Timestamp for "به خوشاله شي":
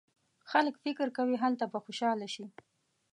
1.71-2.45